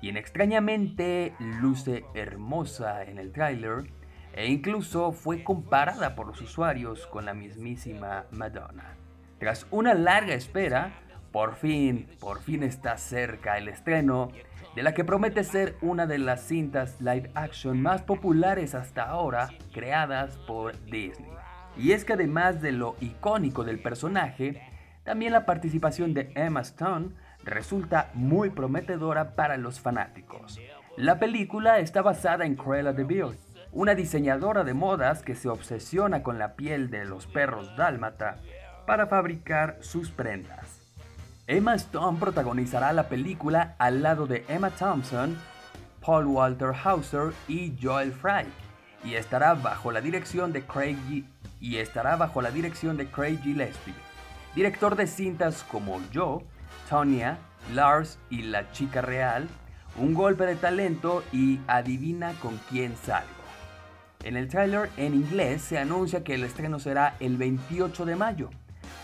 Quien 0.00 0.16
extrañamente 0.16 1.34
luce 1.38 2.06
hermosa 2.14 3.04
en 3.04 3.18
el 3.18 3.32
tráiler 3.32 3.92
e 4.32 4.46
incluso 4.46 5.12
fue 5.12 5.44
comparada 5.44 6.14
por 6.14 6.28
los 6.28 6.40
usuarios 6.40 7.06
con 7.06 7.26
la 7.26 7.34
mismísima 7.34 8.24
Madonna. 8.30 8.96
Tras 9.38 9.66
una 9.70 9.92
larga 9.92 10.32
espera, 10.32 10.94
por 11.32 11.54
fin, 11.54 12.08
por 12.18 12.40
fin 12.40 12.62
está 12.62 12.96
cerca 12.96 13.58
el 13.58 13.68
estreno 13.68 14.30
de 14.74 14.82
la 14.82 14.94
que 14.94 15.04
promete 15.04 15.44
ser 15.44 15.76
una 15.80 16.06
de 16.06 16.18
las 16.18 16.42
cintas 16.42 17.00
live 17.00 17.30
action 17.34 17.80
más 17.80 18.02
populares 18.02 18.74
hasta 18.74 19.02
ahora 19.02 19.50
creadas 19.72 20.36
por 20.46 20.80
Disney. 20.84 21.30
Y 21.76 21.92
es 21.92 22.04
que 22.04 22.12
además 22.12 22.60
de 22.62 22.72
lo 22.72 22.96
icónico 23.00 23.64
del 23.64 23.80
personaje, 23.80 24.62
también 25.04 25.32
la 25.32 25.46
participación 25.46 26.14
de 26.14 26.30
Emma 26.34 26.60
Stone 26.60 27.10
resulta 27.42 28.10
muy 28.14 28.50
prometedora 28.50 29.34
para 29.34 29.56
los 29.56 29.80
fanáticos. 29.80 30.60
La 30.96 31.18
película 31.18 31.78
está 31.78 32.02
basada 32.02 32.44
en 32.44 32.56
Cruella 32.56 32.92
de 32.92 33.04
Vil, 33.04 33.38
una 33.72 33.94
diseñadora 33.94 34.64
de 34.64 34.74
modas 34.74 35.22
que 35.22 35.34
se 35.34 35.48
obsesiona 35.48 36.22
con 36.22 36.38
la 36.38 36.54
piel 36.54 36.90
de 36.90 37.04
los 37.04 37.26
perros 37.26 37.74
dálmata 37.76 38.38
para 38.86 39.06
fabricar 39.06 39.78
sus 39.80 40.10
prendas. 40.10 40.79
Emma 41.50 41.74
Stone 41.74 42.16
protagonizará 42.20 42.92
la 42.92 43.08
película 43.08 43.74
al 43.78 44.04
lado 44.04 44.28
de 44.28 44.44
Emma 44.46 44.70
Thompson, 44.70 45.36
Paul 46.00 46.26
Walter 46.26 46.70
Hauser 46.84 47.32
y 47.48 47.76
Joel 47.82 48.12
Fry, 48.12 48.46
y 49.02 49.14
estará 49.16 49.54
bajo 49.54 49.90
la 49.90 50.00
dirección 50.00 50.52
de 50.52 50.62
Craig 50.62 51.24
y 51.60 51.76
estará 51.78 52.14
bajo 52.14 52.40
la 52.40 52.52
dirección 52.52 52.96
de 52.96 53.08
Craig 53.08 53.40
Gillespie, 53.42 53.94
director 54.54 54.94
de 54.94 55.08
cintas 55.08 55.64
como 55.64 56.00
Yo, 56.12 56.44
Tonya, 56.88 57.38
Lars 57.74 58.20
y 58.30 58.42
La 58.42 58.70
Chica 58.70 59.00
Real, 59.00 59.48
Un 59.96 60.14
golpe 60.14 60.46
de 60.46 60.54
talento 60.54 61.24
y 61.32 61.58
Adivina 61.66 62.32
con 62.34 62.58
quién 62.68 62.94
salgo. 62.94 63.28
En 64.22 64.36
el 64.36 64.46
tráiler 64.46 64.88
en 64.96 65.14
inglés 65.14 65.62
se 65.62 65.80
anuncia 65.80 66.22
que 66.22 66.34
el 66.34 66.44
estreno 66.44 66.78
será 66.78 67.16
el 67.18 67.36
28 67.36 68.04
de 68.04 68.14
mayo, 68.14 68.50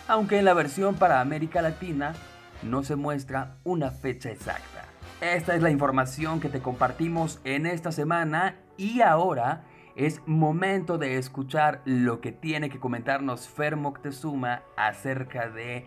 aunque 0.06 0.38
en 0.38 0.44
la 0.44 0.54
versión 0.54 0.94
para 0.94 1.20
América 1.20 1.60
Latina 1.60 2.14
no 2.62 2.82
se 2.82 2.96
muestra 2.96 3.56
una 3.64 3.90
fecha 3.90 4.30
exacta. 4.30 4.84
Esta 5.20 5.54
es 5.54 5.62
la 5.62 5.70
información 5.70 6.40
que 6.40 6.48
te 6.48 6.60
compartimos 6.60 7.40
en 7.44 7.66
esta 7.66 7.90
semana 7.90 8.56
y 8.76 9.00
ahora 9.00 9.64
es 9.96 10.20
momento 10.26 10.98
de 10.98 11.16
escuchar 11.16 11.80
lo 11.86 12.20
que 12.20 12.32
tiene 12.32 12.68
que 12.68 12.78
comentarnos 12.78 13.48
Fer 13.48 13.76
Moctezuma 13.76 14.62
acerca 14.76 15.48
de 15.48 15.86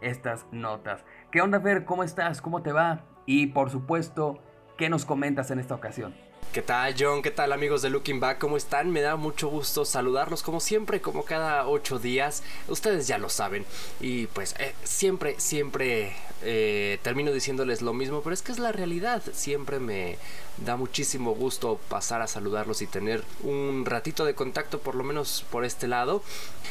estas 0.00 0.46
notas. 0.52 1.04
¿Qué 1.30 1.42
onda 1.42 1.60
Fer? 1.60 1.84
¿Cómo 1.84 2.02
estás? 2.02 2.40
¿Cómo 2.40 2.62
te 2.62 2.72
va? 2.72 3.04
Y 3.26 3.48
por 3.48 3.70
supuesto, 3.70 4.42
¿qué 4.78 4.88
nos 4.88 5.04
comentas 5.04 5.50
en 5.50 5.58
esta 5.58 5.74
ocasión? 5.74 6.14
¿Qué 6.52 6.60
tal 6.60 6.94
John? 6.98 7.22
¿Qué 7.22 7.30
tal 7.30 7.50
amigos 7.50 7.80
de 7.80 7.88
Looking 7.88 8.20
Back? 8.20 8.36
¿Cómo 8.36 8.58
están? 8.58 8.90
Me 8.90 9.00
da 9.00 9.16
mucho 9.16 9.48
gusto 9.48 9.86
saludarlos 9.86 10.42
como 10.42 10.60
siempre, 10.60 11.00
como 11.00 11.24
cada 11.24 11.66
ocho 11.66 11.98
días. 11.98 12.42
Ustedes 12.68 13.06
ya 13.06 13.16
lo 13.16 13.30
saben. 13.30 13.64
Y 14.00 14.26
pues 14.26 14.54
eh, 14.58 14.74
siempre, 14.84 15.40
siempre 15.40 16.14
eh, 16.42 16.98
termino 17.00 17.32
diciéndoles 17.32 17.80
lo 17.80 17.94
mismo, 17.94 18.20
pero 18.20 18.34
es 18.34 18.42
que 18.42 18.52
es 18.52 18.58
la 18.58 18.70
realidad. 18.70 19.22
Siempre 19.32 19.78
me 19.78 20.18
da 20.58 20.76
muchísimo 20.76 21.34
gusto 21.34 21.80
pasar 21.88 22.20
a 22.20 22.26
saludarlos 22.26 22.82
y 22.82 22.86
tener 22.86 23.24
un 23.42 23.86
ratito 23.86 24.26
de 24.26 24.34
contacto 24.34 24.78
por 24.78 24.94
lo 24.94 25.04
menos 25.04 25.46
por 25.50 25.64
este 25.64 25.88
lado. 25.88 26.22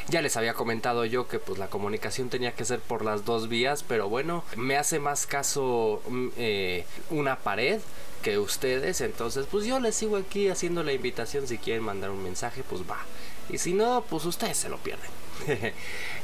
Ya 0.10 0.22
les 0.22 0.38
había 0.38 0.54
comentado 0.54 1.06
yo 1.06 1.28
que 1.28 1.40
pues 1.40 1.58
la 1.58 1.72
comunicación 1.72 2.30
tenía 2.30 2.54
que 2.54 2.66
ser 2.66 2.82
por 2.82 3.04
las 3.04 3.26
dos 3.26 3.50
vías, 3.50 3.82
pero 3.82 4.10
bueno, 4.10 4.44
me 4.56 4.78
hace 4.78 5.00
más 5.00 5.26
caso 5.26 6.04
mm, 6.08 6.28
eh, 6.38 6.86
una 7.10 7.40
pared 7.40 7.82
que 8.22 8.38
ustedes. 8.38 9.02
Entonces, 9.02 9.46
pues 9.50 9.66
yo 9.66 9.80
les 9.80 9.96
sigo 9.96 10.18
aquí 10.18 10.50
haciendo 10.50 10.84
la 10.84 10.94
invitación. 10.94 11.48
Si 11.48 11.58
quieren 11.58 11.84
mandar 11.84 12.12
un 12.12 12.24
mensaje, 12.24 12.64
pues 12.68 12.82
va. 12.84 13.00
Y 13.50 13.58
si 13.58 13.74
no, 13.74 14.04
pues 14.10 14.26
ustedes 14.26 14.58
se 14.58 14.70
lo 14.70 14.78
pierden. 14.78 15.10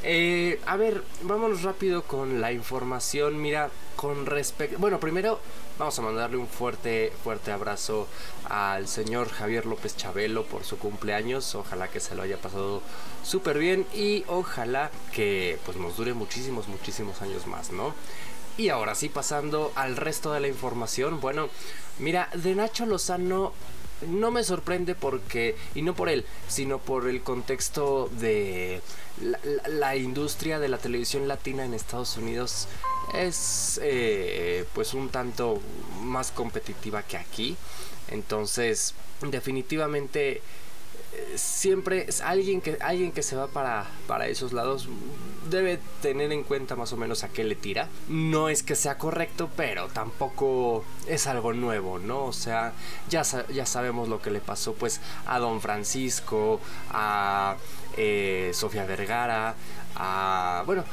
Eh, 0.04 0.62
a 0.68 0.78
ver, 0.78 1.04
vámonos 1.24 1.64
rápido 1.64 2.04
con 2.04 2.40
la 2.40 2.52
información. 2.52 3.42
Mira, 3.42 3.72
con 3.96 4.28
respecto... 4.28 4.78
Bueno, 4.78 5.00
primero 5.00 5.40
vamos 5.78 5.98
a 5.98 6.02
mandarle 6.04 6.38
un 6.38 6.48
fuerte, 6.48 7.12
fuerte 7.24 7.52
abrazo 7.52 8.08
al 8.48 8.88
señor 8.88 9.28
Javier 9.30 9.66
López 9.66 9.98
Chabelo 9.98 10.46
por 10.46 10.64
su 10.64 10.78
cumpleaños. 10.78 11.56
Ojalá 11.56 11.90
que 11.90 12.00
se 12.00 12.16
lo 12.16 12.22
haya 12.22 12.38
pasado 12.38 12.82
súper 13.24 13.58
bien 13.58 13.86
y 13.94 14.24
ojalá 14.28 14.92
que 15.12 15.60
pues 15.66 15.78
nos 15.78 15.98
dure 15.98 16.14
muchísimos, 16.14 16.68
muchísimos 16.68 17.22
años 17.22 17.48
más, 17.48 17.72
¿no? 17.72 17.96
Y 18.58 18.70
ahora 18.70 18.96
sí, 18.96 19.10
pasando 19.10 19.72
al 19.76 19.96
resto 19.96 20.34
de 20.34 20.40
la 20.40 20.48
información. 20.48 21.22
Bueno, 21.22 21.50
mira, 22.00 22.30
de 22.34 22.56
Nacho 22.56 22.86
Lozano 22.86 23.54
no 24.08 24.32
me 24.32 24.44
sorprende 24.44 24.96
porque, 24.96 25.56
y 25.76 25.82
no 25.82 25.96
por 25.96 26.10
él, 26.10 26.26
sino 26.48 26.80
por 26.80 27.08
el 27.08 27.22
contexto 27.22 28.10
de 28.20 28.82
la, 29.68 29.96
industria 29.96 30.60
de 30.60 30.70
la 30.70 30.78
televisión 30.78 31.28
latina 31.28 31.66
en 31.66 31.74
Estados 31.74 32.18
Unidos 32.18 32.68
es 33.16 33.80
eh, 33.82 34.66
pues 34.74 34.94
un 34.94 35.10
tanto 35.10 35.60
más 36.02 36.32
competitiva 36.32 37.04
que 37.04 37.18
aquí. 37.18 37.56
Entonces, 38.10 38.94
definitivamente 39.22 40.42
siempre 41.36 42.08
alguien 42.24 42.62
que 42.62 42.78
alguien 42.82 43.12
que 43.12 43.24
se 43.24 43.36
va 43.36 43.48
para, 43.48 43.88
para 44.08 44.28
esos 44.28 44.54
lados 44.54 44.88
debe 45.50 45.80
tener 46.02 46.32
en 46.32 46.44
cuenta 46.44 46.76
más 46.76 46.92
o 46.94 46.98
menos 46.98 47.24
a 47.24 47.30
qué 47.30 47.44
le 47.44 47.56
tira. 47.56 47.88
No 48.08 48.50
es 48.50 48.64
que 48.64 48.76
sea 48.76 48.98
correcto, 48.98 49.50
pero 49.56 49.88
tampoco 49.88 50.84
es 51.08 51.28
algo 51.28 51.54
nuevo, 51.54 52.00
¿no? 52.00 52.26
O 52.26 52.34
sea, 52.34 52.74
ya, 53.10 53.24
ya 53.50 53.66
sabemos 53.66 54.10
lo 54.10 54.22
que 54.22 54.32
le 54.32 54.40
pasó 54.40 54.74
pues 54.74 55.00
a 55.26 55.40
Don 55.40 55.62
Francisco, 55.62 56.60
a 56.92 57.58
eh, 57.96 58.52
Sofía 58.54 58.86
Vergara, 58.86 59.56
a... 59.96 60.64
Bueno, 60.66 60.84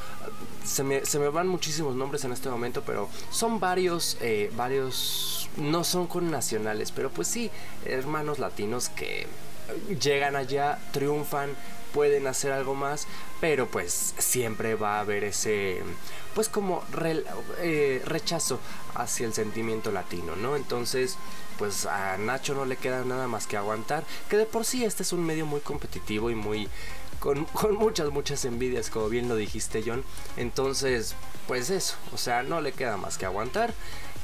se 0.65 0.83
me, 0.83 1.05
se 1.05 1.19
me 1.19 1.29
van 1.29 1.49
muchísimos 1.49 1.95
nombres 1.95 2.25
en 2.25 2.33
este 2.33 2.49
momento, 2.49 2.83
pero 2.87 3.09
son 3.31 3.61
varios, 3.61 4.17
eh, 4.21 4.51
varios, 4.57 5.51
no 5.57 5.85
son 5.85 6.07
con 6.07 6.31
nacionales, 6.31 6.91
pero 6.91 7.11
pues 7.11 7.29
sí, 7.29 7.51
hermanos 7.85 8.39
latinos 8.39 8.89
que 8.89 9.27
llegan 10.01 10.37
allá, 10.37 10.79
triunfan, 10.93 11.51
pueden 11.93 12.27
hacer 12.27 12.53
algo 12.53 12.75
más, 12.75 13.07
pero 13.41 13.69
pues 13.69 14.15
siempre 14.19 14.75
va 14.75 14.97
a 14.97 15.01
haber 15.01 15.25
ese, 15.25 15.81
pues 16.35 16.49
como 16.49 16.83
eh, 17.61 18.03
rechazo 18.05 18.59
hacia 18.95 19.27
el 19.27 19.33
sentimiento 19.33 19.93
latino, 19.93 20.35
¿no? 20.35 20.57
Entonces, 20.57 21.17
pues 21.57 21.87
a 21.87 22.19
Nacho 22.19 22.55
no 22.55 22.65
le 22.65 22.77
queda 22.77 23.05
nada 23.05 23.29
más 23.29 23.47
que 23.47 23.57
aguantar, 23.57 24.03
que 24.29 24.37
de 24.37 24.47
por 24.47 24.65
sí 24.65 24.85
este 24.85 25.05
es 25.05 25.13
un 25.13 25.25
medio 25.25 25.47
muy 25.47 25.61
competitivo 25.61 26.31
y 26.31 26.35
muy 26.35 26.69
con, 27.21 27.45
con 27.53 27.77
muchas, 27.77 28.11
muchas 28.11 28.45
envidias, 28.45 28.91
como 28.91 29.09
bien 29.09 29.29
lo 29.29 29.37
dijiste, 29.37 29.83
John. 29.87 30.05
Entonces, 30.37 31.15
pues 31.47 31.71
eso, 31.71 31.95
o 32.13 32.19
sea, 32.19 32.43
no 32.43 32.61
le 32.61 32.73
queda 32.73 32.97
más 32.97 33.19
que 33.19 33.27
aguantar 33.27 33.73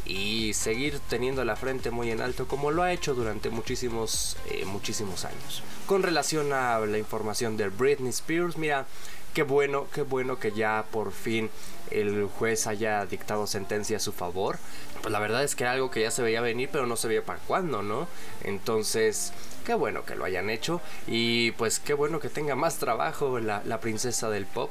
y 0.06 0.52
seguir 0.54 1.00
teniendo 1.08 1.44
la 1.44 1.56
frente 1.56 1.90
muy 1.90 2.10
en 2.10 2.20
alto 2.20 2.46
como 2.48 2.70
lo 2.70 2.82
ha 2.82 2.92
hecho 2.92 3.14
durante 3.14 3.50
muchísimos, 3.50 4.36
eh, 4.48 4.64
muchísimos 4.64 5.24
años. 5.24 5.62
Con 5.86 6.02
relación 6.02 6.52
a 6.52 6.78
la 6.80 6.98
información 6.98 7.56
de 7.56 7.68
Britney 7.68 8.10
Spears, 8.10 8.56
mira, 8.56 8.86
qué 9.34 9.42
bueno, 9.42 9.86
qué 9.94 10.02
bueno 10.02 10.38
que 10.38 10.52
ya 10.52 10.84
por 10.90 11.12
fin 11.12 11.50
el 11.90 12.26
juez 12.26 12.66
haya 12.66 13.04
dictado 13.06 13.46
sentencia 13.46 13.96
a 13.96 14.00
su 14.00 14.12
favor. 14.12 14.58
Pues 15.02 15.12
la 15.12 15.18
verdad 15.18 15.42
es 15.44 15.54
que 15.54 15.64
era 15.64 15.72
algo 15.72 15.90
que 15.90 16.02
ya 16.02 16.10
se 16.10 16.22
veía 16.22 16.40
venir, 16.40 16.68
pero 16.70 16.86
no 16.86 16.96
se 16.96 17.08
veía 17.08 17.24
para 17.24 17.38
cuándo, 17.40 17.82
¿no? 17.82 18.06
Entonces, 18.44 19.32
qué 19.64 19.74
bueno 19.74 20.04
que 20.04 20.14
lo 20.16 20.24
hayan 20.24 20.50
hecho 20.50 20.80
y 21.06 21.52
pues 21.52 21.78
qué 21.80 21.94
bueno 21.94 22.20
que 22.20 22.28
tenga 22.28 22.54
más 22.54 22.76
trabajo 22.76 23.38
la, 23.40 23.62
la 23.64 23.80
princesa 23.80 24.28
del 24.30 24.46
pop, 24.46 24.70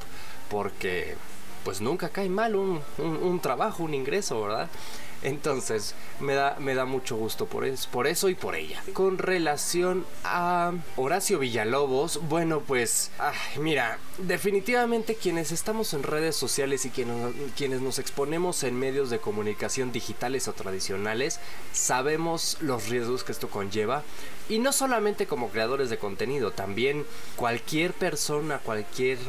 porque 0.49 1.15
pues 1.63 1.81
nunca 1.81 2.09
cae 2.09 2.29
mal 2.29 2.55
un, 2.55 2.81
un- 2.97 3.17
un 3.17 3.39
trabajo, 3.41 3.83
un 3.83 3.93
ingreso, 3.93 4.41
¿verdad? 4.41 4.69
Entonces, 5.21 5.95
me 6.21 6.33
da, 6.33 6.55
me 6.59 6.75
da 6.75 6.85
mucho 6.85 7.15
gusto 7.17 7.45
por, 7.45 7.65
es- 7.65 7.87
por 7.87 8.07
eso 8.07 8.29
y 8.29 8.35
por 8.35 8.55
ella. 8.55 8.81
Con 8.93 9.17
relación 9.17 10.05
a 10.23 10.71
Horacio 10.95 11.39
Villalobos, 11.39 12.21
bueno, 12.29 12.61
pues, 12.61 13.11
mira, 13.59 13.99
definitivamente 14.17 15.15
quienes 15.15 15.51
estamos 15.51 15.93
en 15.93 16.03
redes 16.03 16.35
sociales 16.37 16.85
y 16.85 16.89
quienes 16.89 17.81
nos 17.81 17.99
exponemos 17.99 18.63
en 18.63 18.79
medios 18.79 19.09
de 19.09 19.19
comunicación 19.19 19.91
digitales 19.91 20.47
o 20.47 20.53
tradicionales, 20.53 21.39
sabemos 21.73 22.57
los 22.61 22.87
riesgos 22.89 23.23
que 23.23 23.31
esto 23.33 23.49
conlleva. 23.49 24.03
Y 24.47 24.59
no 24.59 24.71
solamente 24.73 25.27
como 25.27 25.49
creadores 25.49 25.89
de 25.89 25.97
contenido, 25.99 26.51
también 26.51 27.05
cualquier 27.35 27.93
persona, 27.93 28.59
cualquier 28.59 29.19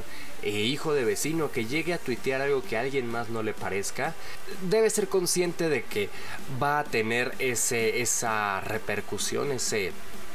eh, 0.43 0.51
hijo 0.51 0.95
de 0.95 1.05
vecino 1.05 1.51
que 1.51 1.67
llegue 1.67 1.95
a 1.95 1.99
tuitear 1.99 2.41
algo 2.41 2.63
que 2.63 2.77
a 2.77 2.81
alguien 2.81 3.07
más 3.07 3.29
no 3.29 3.43
le 3.43 3.55
parezca, 3.55 4.15
debe 4.63 4.91
ser 4.91 5.09
consciente 5.09 5.69
de 5.69 5.83
que 5.85 6.09
va 6.63 6.81
a 6.81 6.85
tener 6.85 7.35
ese, 7.39 8.01
esa 8.01 8.61
repercusión, 8.61 9.53
ese 9.53 9.93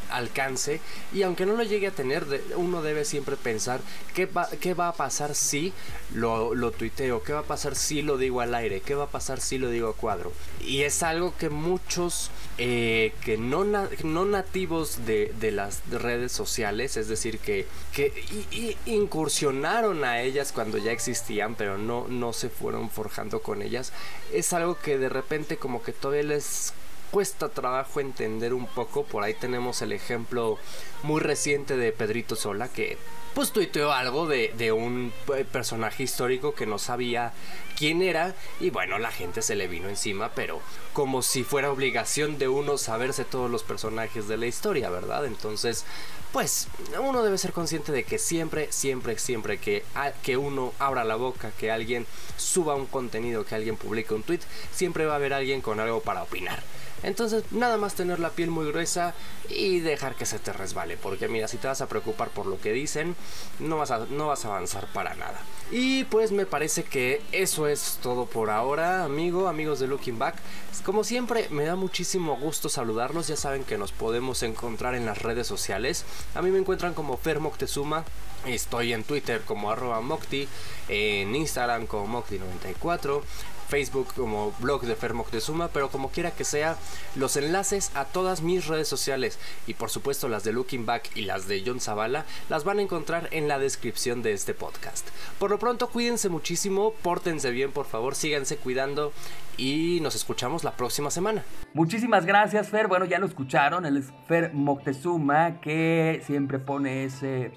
alcance 0.10 0.80
y 1.14 1.24
aunque 1.24 1.46
no 1.46 1.54
lo 1.56 1.64
llegue 1.64 1.88
a 1.88 1.92
tener 1.92 2.26
uno 2.56 2.82
debe 2.82 3.06
siempre 3.06 3.36
pensar 3.36 3.80
qué 4.14 4.26
va, 4.26 4.50
qué 4.60 4.74
va 4.74 4.90
a 4.90 4.94
pasar 4.94 5.36
si 5.36 5.74
lo, 6.14 6.54
lo 6.56 6.72
tuiteo, 6.72 7.24
qué 7.24 7.34
va 7.34 7.40
a 7.40 7.44
pasar 7.44 7.76
si 7.76 8.02
lo 8.02 8.18
digo 8.18 8.42
al 8.42 8.56
aire, 8.56 8.82
qué 8.82 8.96
va 8.96 9.06
a 9.06 9.10
pasar 9.10 9.42
si 9.42 9.58
lo 9.58 9.70
digo 9.70 9.90
a 9.90 9.94
cuadro. 9.96 10.32
Y 10.62 10.84
es 10.84 11.04
algo 11.04 11.34
que 11.38 11.50
muchos 11.50 12.32
eh, 12.58 13.14
que 13.24 13.38
no, 13.38 13.66
no 13.66 14.26
nativos 14.26 15.06
de, 15.06 15.34
de 15.40 15.52
las 15.52 15.82
redes 15.90 16.32
sociales, 16.32 16.98
es 16.98 17.08
decir, 17.08 17.40
que, 17.40 17.66
que 17.94 18.14
i- 18.52 18.56
i- 18.58 18.78
incursionaron 18.94 20.04
a 20.04 20.22
ellas 20.22 20.52
cuando 20.52 20.78
ya 20.78 20.92
existían, 20.92 21.56
pero 21.56 21.78
no, 21.78 22.08
no 22.08 22.32
se 22.34 22.50
fueron 22.50 22.90
forjando 22.90 23.42
con 23.42 23.62
ellas, 23.62 23.92
es 24.34 24.54
algo 24.54 24.78
que 24.80 24.98
de 24.98 25.10
repente 25.10 25.58
como 25.58 25.84
que 25.84 25.92
todavía 25.92 26.24
les 26.24 26.74
cuesta 27.12 27.50
trabajo 27.50 28.00
entender 28.00 28.54
un 28.54 28.68
poco. 28.68 29.04
Por 29.04 29.24
ahí 29.24 29.34
tenemos 29.34 29.82
el 29.82 29.92
ejemplo 29.92 30.58
muy 31.04 31.22
reciente 31.22 31.78
de 31.78 31.92
Pedrito 31.92 32.36
Sola 32.36 32.68
que 32.68 32.98
pues 33.34 33.52
tuiteó 33.52 33.92
algo 33.92 34.28
de, 34.28 34.54
de 34.58 34.72
un 34.72 35.12
personaje 35.52 36.04
histórico 36.04 36.56
que 36.56 36.66
no 36.66 36.80
sabía 36.80 37.34
quién 37.78 38.02
era 38.02 38.34
y 38.62 38.70
bueno, 38.70 38.98
la 38.98 39.12
gente 39.12 39.42
se 39.42 39.56
le 39.56 39.68
vino 39.68 39.90
encima, 39.90 40.32
pero 40.34 40.62
como 40.94 41.22
si 41.22 41.44
fuera 41.44 41.70
obligación 41.70 42.38
de 42.38 42.48
uno 42.48 42.78
saberse 42.78 43.26
todos 43.26 43.52
los 43.52 43.64
personajes 43.64 44.30
de 44.30 44.38
la 44.38 44.46
historia, 44.46 44.90
¿verdad? 44.90 45.26
Entonces, 45.26 45.84
pues 46.32 46.68
uno 47.00 47.24
debe 47.24 47.38
ser 47.38 47.54
consciente 47.54 47.92
de 47.92 48.04
que 48.04 48.20
siempre, 48.20 48.72
siempre, 48.72 49.18
siempre 49.18 49.58
que, 49.58 49.84
que 50.24 50.38
uno 50.38 50.74
abra 50.80 51.04
la 51.04 51.16
boca, 51.16 51.52
que 51.58 51.72
alguien 51.72 52.06
suba 52.38 52.76
un 52.76 52.86
contenido, 52.86 53.46
que 53.46 53.56
alguien 53.56 53.78
publique 53.78 54.14
un 54.14 54.24
tweet, 54.24 54.42
siempre 54.74 55.06
va 55.06 55.14
a 55.14 55.16
haber 55.16 55.34
alguien 55.34 55.62
con 55.62 55.80
algo 55.80 56.02
para 56.02 56.24
opinar. 56.24 56.62
Entonces, 57.06 57.44
nada 57.52 57.78
más 57.78 57.94
tener 57.94 58.20
la 58.20 58.32
piel 58.32 58.50
muy 58.50 58.66
gruesa 58.66 59.14
y 59.48 59.80
dejar 59.80 60.16
que 60.16 60.26
se 60.26 60.40
te 60.40 60.52
resbale. 60.52 60.98
Porque 60.98 61.28
mira, 61.28 61.48
si 61.48 61.58
te 61.58 61.68
vas 61.68 61.82
a 61.82 61.88
preocupar 61.88 62.30
por 62.30 62.48
lo 62.48 62.60
que 62.60 62.72
dicen, 62.72 63.16
no 63.60 63.78
vas 63.78 63.92
a, 63.92 64.08
no 64.10 64.28
vas 64.28 64.44
a 64.44 64.48
avanzar 64.50 64.88
para 64.88 65.14
nada. 65.14 65.40
Y 65.72 66.06
pues 66.06 66.32
me 66.32 66.48
parece 66.48 66.84
que 66.84 67.22
eso 67.32 67.68
es 67.68 68.00
todo 68.02 68.26
por 68.26 68.50
ahora, 68.50 69.04
amigo, 69.04 69.48
amigos 69.48 69.80
de 69.80 69.88
Looking 69.88 70.18
Back. 70.18 70.36
Como 70.84 71.04
siempre, 71.04 71.48
me 71.50 71.66
da 71.66 71.76
muchísimo 71.76 72.38
gusto 72.38 72.70
saludarlos. 72.70 73.28
Ya 73.28 73.36
saben 73.36 73.64
que 73.64 73.78
nos 73.78 73.92
podemos 73.92 74.42
encontrar 74.42 74.96
en 74.96 75.06
las 75.06 75.22
redes 75.22 75.46
sociales. 75.46 76.06
A 76.34 76.42
mí 76.42 76.50
me 76.50 76.58
encuentran 76.60 76.96
como 76.96 77.18
Fer 77.18 77.40
Moctezuma. 77.40 78.04
Estoy 78.48 78.94
en 78.94 79.04
Twitter 79.04 79.42
como 79.42 79.72
arroba 79.72 80.02
Mocti, 80.02 80.48
en 80.88 81.36
Instagram 81.36 81.88
como 81.88 82.22
Mocti94, 82.22 83.22
Facebook 83.68 84.08
como 84.16 84.54
blog 84.60 84.84
de 84.84 84.96
Fer 84.96 85.14
Moctezuma, 85.14 85.70
pero 85.70 85.90
como 85.90 86.10
quiera 86.10 86.32
que 86.32 86.44
sea, 86.44 86.78
los 87.16 87.36
enlaces 87.38 87.92
a 87.96 88.06
todas 88.06 88.42
mis 88.42 88.68
redes 88.68 88.88
sociales 88.88 89.40
y 89.68 89.74
por 89.74 89.90
supuesto 89.90 90.28
las 90.28 90.44
de 90.44 90.54
Looking 90.54 90.86
Back 90.86 91.12
y 91.16 91.22
las 91.22 91.48
de 91.48 91.64
John 91.66 91.80
Zavala 91.80 92.26
las 92.50 92.64
van 92.64 92.80
a 92.80 92.82
encontrar 92.82 93.30
en 93.32 93.48
la 93.48 93.60
descripción 93.60 94.22
de 94.22 94.34
este 94.34 94.54
podcast. 94.54 95.08
Por 95.40 95.52
lo 95.52 95.60
pronto, 95.60 95.90
cuídense 95.90 96.30
muchísimo, 96.30 96.94
pórtense 97.02 97.52
bien, 97.52 97.72
por 97.72 97.86
favor, 97.86 98.16
síganse 98.16 98.58
cuidando 98.58 99.14
y 99.58 100.00
nos 100.02 100.16
escuchamos 100.16 100.64
la 100.64 100.76
próxima 100.76 101.12
semana. 101.12 101.44
Muchísimas 101.74 102.26
gracias, 102.26 102.70
Fer. 102.70 102.88
Bueno, 102.88 103.06
ya 103.06 103.20
lo 103.20 103.26
escucharon. 103.26 103.86
Él 103.86 103.98
es 103.98 104.12
Fer 104.28 104.54
Moctezuma, 104.54 105.62
que 105.62 106.22
siempre 106.26 106.60
pone 106.60 107.06
ese 107.06 107.52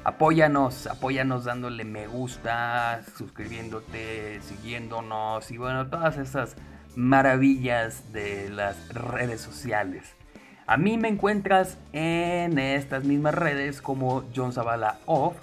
Apóyanos, 0.03 0.87
apóyanos 0.87 1.43
dándole 1.43 1.83
me 1.83 2.07
gusta, 2.07 3.01
suscribiéndote, 3.15 4.41
siguiéndonos 4.41 5.51
y 5.51 5.57
bueno, 5.57 5.87
todas 5.91 6.17
esas 6.17 6.55
maravillas 6.95 8.11
de 8.11 8.49
las 8.49 8.89
redes 8.89 9.41
sociales. 9.41 10.15
A 10.65 10.77
mí 10.77 10.97
me 10.97 11.07
encuentras 11.07 11.77
en 11.93 12.57
estas 12.57 13.03
mismas 13.03 13.35
redes 13.35 13.79
como 13.79 14.23
John 14.35 14.53
Zavala 14.53 14.99
Off. 15.05 15.35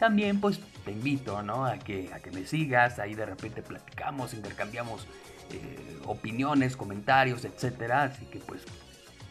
También 0.00 0.40
pues 0.40 0.60
te 0.84 0.90
invito 0.90 1.40
¿no? 1.42 1.64
a, 1.64 1.78
que, 1.78 2.10
a 2.12 2.18
que 2.18 2.32
me 2.32 2.44
sigas, 2.44 2.98
ahí 2.98 3.14
de 3.14 3.26
repente 3.26 3.62
platicamos, 3.62 4.34
intercambiamos 4.34 5.06
eh, 5.52 6.00
opiniones, 6.06 6.76
comentarios, 6.76 7.44
etcétera. 7.44 8.02
Así 8.04 8.24
que 8.26 8.40
pues 8.40 8.64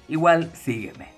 igual 0.07 0.49
sígueme. 0.55 1.09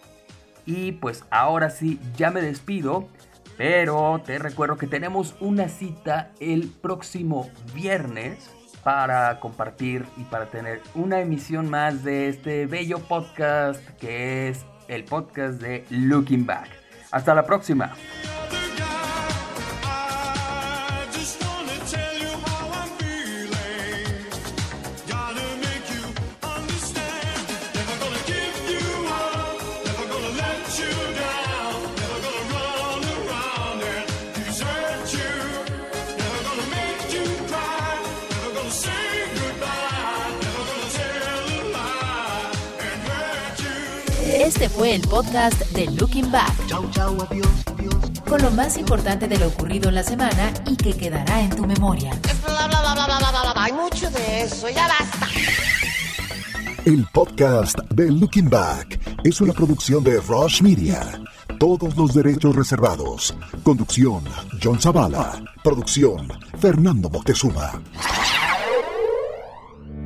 Y 0.65 0.93
pues 0.93 1.23
ahora 1.29 1.69
sí, 1.69 1.99
ya 2.15 2.31
me 2.31 2.41
despido. 2.41 3.09
Pero 3.57 4.21
te 4.25 4.39
recuerdo 4.39 4.77
que 4.77 4.87
tenemos 4.87 5.35
una 5.39 5.69
cita 5.69 6.31
el 6.39 6.69
próximo 6.69 7.49
viernes 7.73 8.49
para 8.83 9.39
compartir 9.39 10.05
y 10.17 10.23
para 10.23 10.47
tener 10.47 10.81
una 10.93 11.21
emisión 11.21 11.69
más 11.69 12.03
de 12.03 12.27
este 12.27 12.65
bello 12.65 12.99
podcast 12.99 13.81
que 13.99 14.49
es 14.49 14.65
el 14.87 15.03
podcast 15.05 15.61
de 15.61 15.85
Looking 15.89 16.45
Back. 16.45 16.69
Hasta 17.11 17.33
la 17.33 17.45
próxima. 17.45 17.93
Este 44.43 44.67
fue 44.67 44.93
el 44.93 45.01
podcast 45.07 45.57
de 45.71 45.85
Looking 45.91 46.29
Back. 46.29 46.53
Con 48.27 48.41
lo 48.41 48.51
más 48.51 48.77
importante 48.77 49.25
de 49.29 49.37
lo 49.37 49.47
ocurrido 49.47 49.87
en 49.87 49.95
la 49.95 50.03
semana 50.03 50.53
y 50.67 50.75
que 50.75 50.93
quedará 50.93 51.41
en 51.41 51.49
tu 51.55 51.65
memoria. 51.65 52.11
Bla, 52.45 52.67
bla, 52.67 52.81
bla, 52.81 52.93
bla, 52.93 53.05
bla, 53.05 53.17
bla, 53.19 53.53
bla. 53.53 53.63
Hay 53.63 53.71
mucho 53.71 54.09
de 54.11 54.41
eso, 54.41 54.67
ya 54.69 54.85
basta. 54.89 55.27
El 56.83 57.07
podcast 57.13 57.79
de 57.89 58.11
Looking 58.11 58.49
Back 58.49 58.99
es 59.23 59.39
una 59.39 59.53
producción 59.53 60.03
de 60.03 60.19
Rush 60.19 60.61
Media. 60.61 60.99
Todos 61.57 61.95
los 61.95 62.13
derechos 62.13 62.53
reservados. 62.53 63.33
Conducción, 63.63 64.25
John 64.61 64.77
Zavala. 64.77 65.41
Producción, 65.63 66.27
Fernando 66.59 67.09
Moctezuma. 67.09 67.81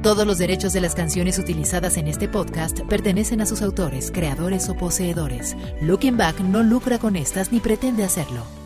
Todos 0.08 0.26
los 0.26 0.38
derechos 0.38 0.72
de 0.72 0.80
las 0.80 0.96
canciones 0.96 1.38
utilizadas 1.38 1.98
en 1.98 2.08
este 2.08 2.30
podcast 2.30 2.80
pertenecen 2.84 3.42
a 3.42 3.46
sus 3.46 3.62
autores, 3.62 4.10
creadores 4.10 4.70
o 4.70 4.74
poseedores. 4.74 5.58
Looking 5.82 6.16
Back 6.16 6.40
no 6.40 6.64
lucra 6.64 6.98
con 6.98 7.18
estas 7.18 7.52
ni 7.52 7.60
pretende 7.60 8.06
hacerlo. 8.06 8.57